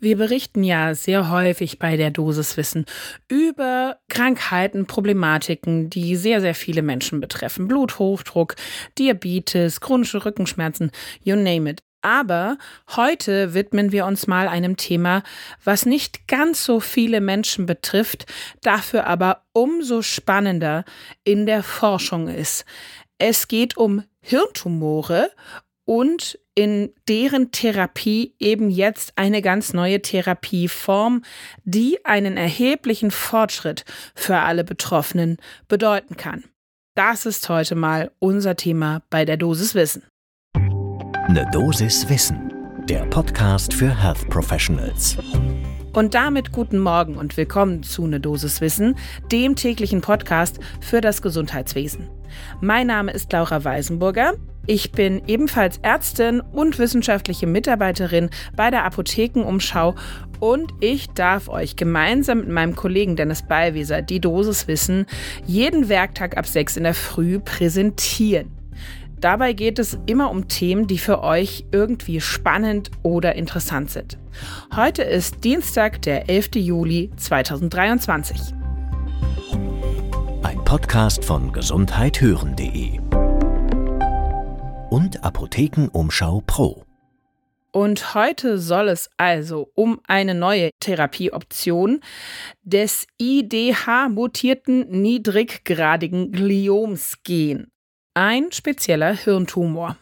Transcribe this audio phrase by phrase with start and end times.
[0.00, 2.86] Wir berichten ja sehr häufig bei der Dosiswissen
[3.28, 7.66] über Krankheiten, Problematiken, die sehr, sehr viele Menschen betreffen.
[7.66, 8.54] Bluthochdruck,
[8.96, 10.92] Diabetes, chronische Rückenschmerzen,
[11.22, 11.82] you name it.
[12.00, 12.58] Aber
[12.94, 15.24] heute widmen wir uns mal einem Thema,
[15.64, 18.26] was nicht ganz so viele Menschen betrifft,
[18.62, 20.84] dafür aber umso spannender
[21.24, 22.64] in der Forschung ist.
[23.18, 25.32] Es geht um Hirntumore
[25.88, 31.22] und in deren Therapie eben jetzt eine ganz neue Therapieform,
[31.64, 36.44] die einen erheblichen Fortschritt für alle Betroffenen bedeuten kann.
[36.94, 40.02] Das ist heute mal unser Thema bei der Dosis Wissen.
[40.54, 42.52] Eine Dosis Wissen,
[42.86, 45.16] der Podcast für Health Professionals.
[45.94, 48.94] Und damit guten Morgen und willkommen zu Ne Dosis Wissen,
[49.32, 52.10] dem täglichen Podcast für das Gesundheitswesen.
[52.60, 54.34] Mein Name ist Laura Weisenburger.
[54.70, 59.94] Ich bin ebenfalls Ärztin und wissenschaftliche Mitarbeiterin bei der Apothekenumschau
[60.40, 65.06] und ich darf euch gemeinsam mit meinem Kollegen Dennis Ballwieser die Dosis Wissen
[65.46, 68.50] jeden Werktag ab 6 in der Früh präsentieren.
[69.18, 74.18] Dabei geht es immer um Themen, die für euch irgendwie spannend oder interessant sind.
[74.76, 76.56] Heute ist Dienstag, der 11.
[76.56, 78.54] Juli 2023.
[80.42, 83.07] Ein Podcast von gesundheithören.de
[84.90, 86.84] und Apothekenumschau Pro.
[87.70, 92.00] Und heute soll es also um eine neue Therapieoption
[92.62, 97.70] des IDH-mutierten niedriggradigen Glioms gehen.
[98.14, 99.96] Ein spezieller Hirntumor.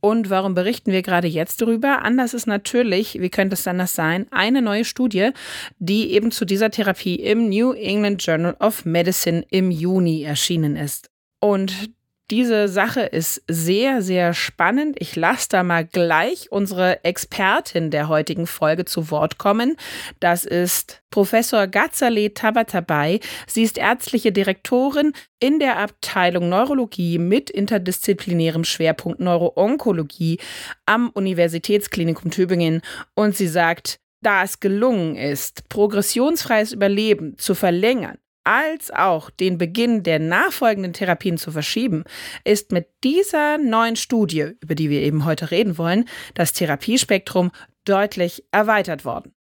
[0.00, 2.02] Und warum berichten wir gerade jetzt darüber?
[2.02, 5.30] Anders ist natürlich, wie könnte es anders sein, eine neue Studie,
[5.78, 11.08] die eben zu dieser Therapie im New England Journal of Medicine im Juni erschienen ist.
[11.40, 11.90] Und
[12.30, 14.96] diese Sache ist sehr, sehr spannend.
[14.98, 19.76] Ich lasse da mal gleich unsere Expertin der heutigen Folge zu Wort kommen.
[20.20, 23.20] Das ist Professor Gazale Tabatabai.
[23.46, 30.38] Sie ist ärztliche Direktorin in der Abteilung Neurologie mit interdisziplinärem Schwerpunkt Neuroonkologie
[30.86, 32.80] am Universitätsklinikum Tübingen.
[33.14, 40.02] Und sie sagt, da es gelungen ist, progressionsfreies Überleben zu verlängern, als auch den Beginn
[40.02, 42.04] der nachfolgenden Therapien zu verschieben,
[42.44, 47.50] ist mit dieser neuen Studie, über die wir eben heute reden wollen, das Therapiespektrum
[47.84, 49.34] deutlich erweitert worden.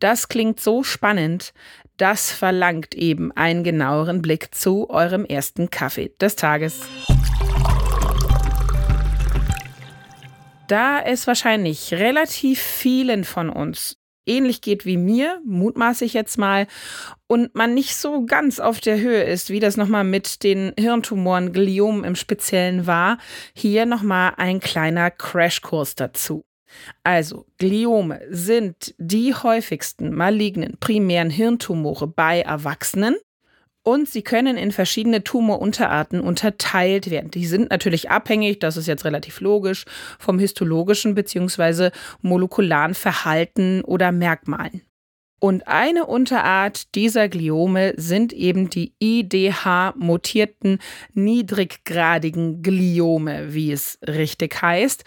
[0.00, 1.52] Das klingt so spannend,
[1.96, 6.82] das verlangt eben einen genaueren Blick zu eurem ersten Kaffee des Tages.
[10.68, 13.97] Da es wahrscheinlich relativ vielen von uns
[14.28, 16.66] ähnlich geht wie mir, mutmaße ich jetzt mal,
[17.26, 21.52] und man nicht so ganz auf der Höhe ist, wie das nochmal mit den Hirntumoren,
[21.52, 23.18] Gliomen im Speziellen war,
[23.54, 26.44] hier nochmal ein kleiner Crashkurs dazu.
[27.02, 33.16] Also, Gliome sind die häufigsten malignen primären Hirntumore bei Erwachsenen
[33.82, 37.30] und sie können in verschiedene Tumorunterarten unterteilt werden.
[37.30, 39.84] Die sind natürlich abhängig, das ist jetzt relativ logisch,
[40.18, 41.90] vom histologischen bzw.
[42.20, 44.82] molekularen Verhalten oder Merkmalen.
[45.40, 50.80] Und eine Unterart dieser Gliome sind eben die IDH-mutierten
[51.14, 55.04] niedriggradigen Gliome, wie es richtig heißt.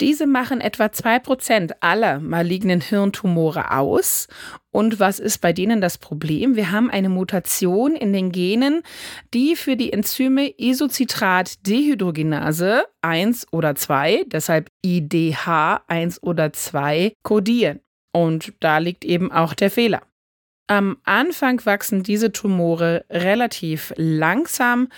[0.00, 4.28] Diese machen etwa 2% aller malignen Hirntumore aus.
[4.70, 6.54] Und was ist bei denen das Problem?
[6.54, 8.82] Wir haben eine Mutation in den Genen,
[9.34, 17.80] die für die Enzyme Isocitrat-Dehydrogenase 1 oder 2, deshalb IDH 1 oder 2, kodieren.
[18.12, 20.02] Und da liegt eben auch der Fehler.
[20.70, 24.88] Am Anfang wachsen diese Tumore relativ langsam.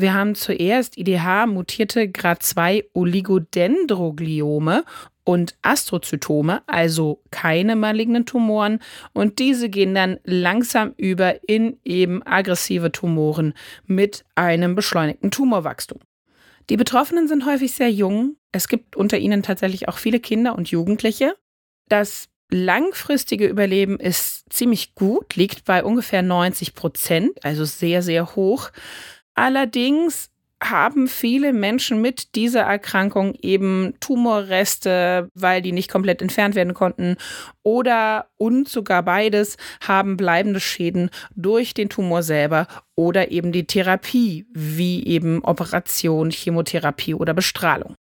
[0.00, 4.84] Wir haben zuerst IDH-mutierte Grad 2 Oligodendrogliome
[5.24, 8.78] und Astrozytome, also keine malignen Tumoren.
[9.12, 13.52] Und diese gehen dann langsam über in eben aggressive Tumoren
[13.84, 16.00] mit einem beschleunigten Tumorwachstum.
[16.70, 18.36] Die Betroffenen sind häufig sehr jung.
[18.52, 21.34] Es gibt unter ihnen tatsächlich auch viele Kinder und Jugendliche.
[21.90, 28.70] Das langfristige Überleben ist ziemlich gut, liegt bei ungefähr 90 Prozent, also sehr, sehr hoch.
[29.40, 30.28] Allerdings
[30.62, 37.16] haben viele Menschen mit dieser Erkrankung eben Tumorreste, weil die nicht komplett entfernt werden konnten
[37.62, 42.66] oder und sogar beides haben bleibende Schäden durch den Tumor selber
[42.96, 47.94] oder eben die Therapie, wie eben Operation, Chemotherapie oder Bestrahlung.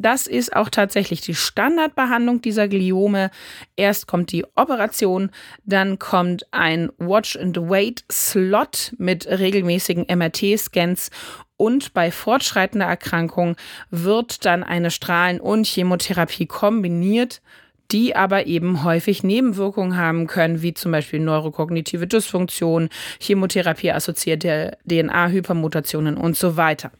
[0.00, 3.30] Das ist auch tatsächlich die Standardbehandlung dieser Gliome.
[3.76, 5.30] Erst kommt die Operation,
[5.64, 11.10] dann kommt ein Watch-and-Wait-Slot mit regelmäßigen MRT-Scans
[11.58, 13.56] und bei fortschreitender Erkrankung
[13.90, 17.42] wird dann eine Strahlen- und Chemotherapie kombiniert.
[17.92, 22.88] die aber eben häufig Nebenwirkungen haben können, wie zum Beispiel neurokognitive Dysfunktion,
[23.18, 26.92] Chemotherapie-assoziierte DNA-Hypermutationen und so weiter.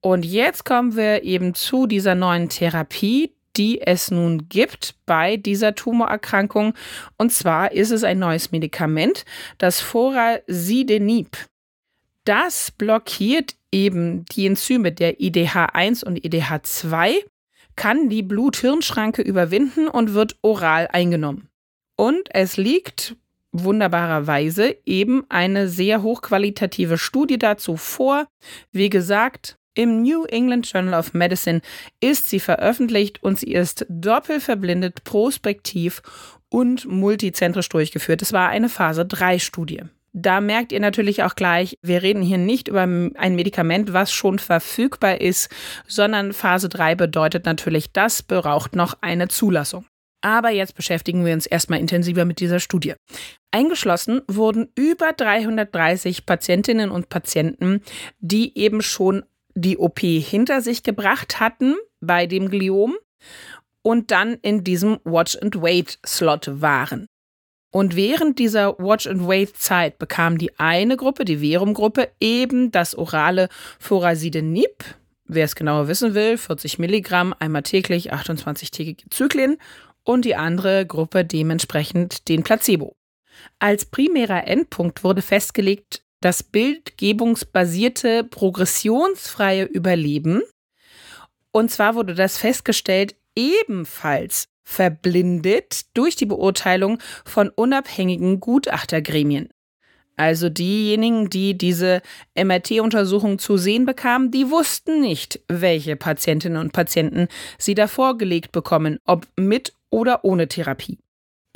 [0.00, 5.74] Und jetzt kommen wir eben zu dieser neuen Therapie, die es nun gibt bei dieser
[5.74, 6.74] Tumorerkrankung.
[7.16, 9.24] Und zwar ist es ein neues Medikament,
[9.58, 11.36] das Vorasidenib.
[12.24, 17.14] Das blockiert eben die Enzyme der IDH1 und IDH2,
[17.76, 21.48] kann die Blut-Hirn-Schranke überwinden und wird oral eingenommen.
[21.96, 23.16] Und es liegt
[23.52, 28.26] wunderbarerweise eben eine sehr hochqualitative Studie dazu vor.
[28.72, 31.60] Wie gesagt, im New England Journal of Medicine
[32.00, 36.02] ist sie veröffentlicht und sie ist doppelverblindet, prospektiv
[36.48, 38.22] und multizentrisch durchgeführt.
[38.22, 39.82] Es war eine Phase 3 Studie.
[40.12, 44.38] Da merkt ihr natürlich auch gleich, wir reden hier nicht über ein Medikament, was schon
[44.38, 45.54] verfügbar ist,
[45.86, 49.84] sondern Phase 3 bedeutet natürlich, das braucht noch eine Zulassung.
[50.22, 52.94] Aber jetzt beschäftigen wir uns erstmal intensiver mit dieser Studie.
[53.50, 57.82] Eingeschlossen wurden über 330 Patientinnen und Patienten,
[58.18, 59.22] die eben schon
[59.56, 62.94] die OP hinter sich gebracht hatten bei dem Gliom
[63.82, 67.06] und dann in diesem Watch-and-Wait-Slot waren.
[67.72, 73.48] Und während dieser Watch-and-Wait-Zeit bekam die eine Gruppe, die Verum-Gruppe, eben das orale
[73.78, 74.84] Vorasidenib,
[75.24, 79.56] wer es genauer wissen will, 40 Milligramm, einmal täglich, 28-tägige Zyklen,
[80.04, 82.96] und die andere Gruppe dementsprechend den Placebo.
[83.58, 90.42] Als primärer Endpunkt wurde festgelegt, das bildgebungsbasierte progressionsfreie Überleben.
[91.52, 99.50] Und zwar wurde das festgestellt ebenfalls verblindet durch die Beurteilung von unabhängigen Gutachtergremien.
[100.16, 102.02] Also diejenigen, die diese
[102.34, 108.98] MRT-Untersuchung zu sehen bekamen, die wussten nicht, welche Patientinnen und Patienten sie da vorgelegt bekommen,
[109.04, 110.98] ob mit oder ohne Therapie.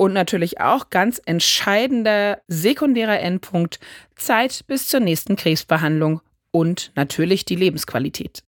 [0.01, 3.79] Und natürlich auch ganz entscheidender sekundärer Endpunkt
[4.15, 8.41] Zeit bis zur nächsten Krebsbehandlung und natürlich die Lebensqualität.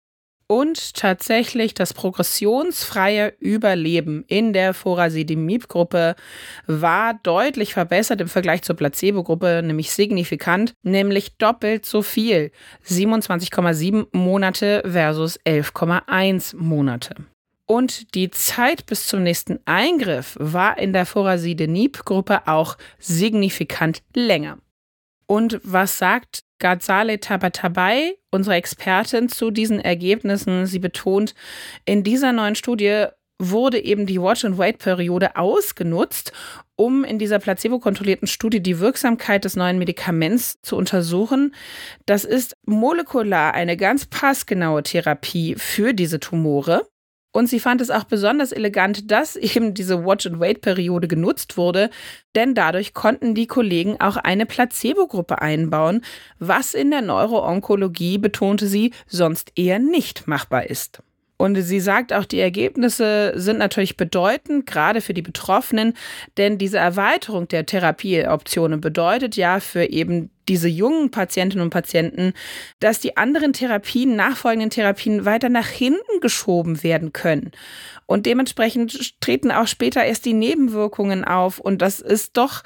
[0.48, 6.16] Und tatsächlich das progressionsfreie Überleben in der Forasidimib-Gruppe
[6.68, 12.52] war deutlich verbessert im Vergleich zur Placebo-Gruppe, nämlich signifikant, nämlich doppelt so viel.
[12.88, 17.16] 27,7 Monate versus 11,1 Monate.
[17.72, 24.58] Und die Zeit bis zum nächsten Eingriff war in der Vorasidenib-Gruppe auch signifikant länger.
[25.26, 30.66] Und was sagt Ghazale Tabatabai, unsere Expertin, zu diesen Ergebnissen?
[30.66, 31.34] Sie betont,
[31.86, 33.06] in dieser neuen Studie
[33.40, 36.34] wurde eben die Watch-and-Wait-Periode ausgenutzt,
[36.76, 41.56] um in dieser placebo-kontrollierten Studie die Wirksamkeit des neuen Medikaments zu untersuchen.
[42.06, 46.91] Das ist molekular eine ganz passgenaue Therapie für diese Tumore.
[47.32, 51.90] Und sie fand es auch besonders elegant, dass eben diese Watch-and-Wait-Periode genutzt wurde,
[52.36, 56.02] denn dadurch konnten die Kollegen auch eine Placebo-Gruppe einbauen,
[56.40, 61.02] was in der Neuroonkologie, betonte sie, sonst eher nicht machbar ist.
[61.42, 65.96] Und sie sagt auch, die Ergebnisse sind natürlich bedeutend, gerade für die Betroffenen,
[66.38, 72.34] denn diese Erweiterung der Therapieoptionen bedeutet ja für eben diese jungen Patientinnen und Patienten,
[72.80, 77.50] dass die anderen Therapien, nachfolgenden Therapien weiter nach hinten geschoben werden können.
[78.06, 81.58] Und dementsprechend treten auch später erst die Nebenwirkungen auf.
[81.58, 82.62] Und das ist doch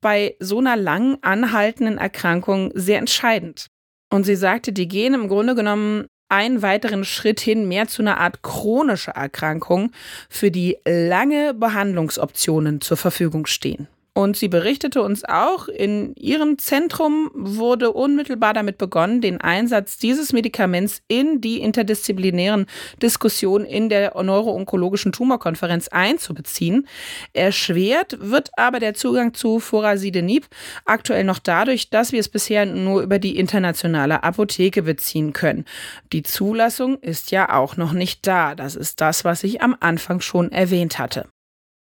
[0.00, 3.66] bei so einer lang anhaltenden Erkrankung sehr entscheidend.
[4.08, 8.18] Und sie sagte, die gehen im Grunde genommen einen weiteren Schritt hin mehr zu einer
[8.18, 9.92] Art chronischer Erkrankung,
[10.28, 13.88] für die lange Behandlungsoptionen zur Verfügung stehen.
[14.20, 20.34] Und sie berichtete uns auch, in ihrem Zentrum wurde unmittelbar damit begonnen, den Einsatz dieses
[20.34, 22.66] Medikaments in die interdisziplinären
[23.00, 26.86] Diskussionen in der neuroonkologischen Tumorkonferenz einzubeziehen.
[27.32, 30.48] Erschwert wird aber der Zugang zu Vorasidenib
[30.84, 35.64] aktuell noch dadurch, dass wir es bisher nur über die internationale Apotheke beziehen können.
[36.12, 38.54] Die Zulassung ist ja auch noch nicht da.
[38.54, 41.26] Das ist das, was ich am Anfang schon erwähnt hatte.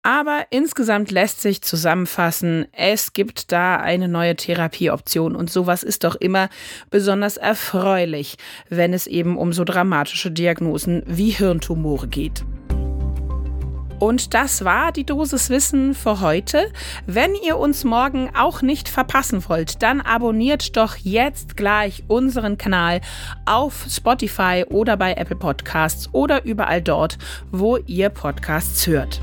[0.06, 6.14] Aber insgesamt lässt sich zusammenfassen, es gibt da eine neue Therapieoption und sowas ist doch
[6.14, 6.50] immer
[6.90, 8.36] besonders erfreulich,
[8.68, 12.44] wenn es eben um so dramatische Diagnosen wie Hirntumore geht.
[13.98, 16.70] Und das war die Dosis Wissen für heute.
[17.06, 23.00] Wenn ihr uns morgen auch nicht verpassen wollt, dann abonniert doch jetzt gleich unseren Kanal
[23.46, 27.16] auf Spotify oder bei Apple Podcasts oder überall dort,
[27.52, 29.22] wo ihr Podcasts hört.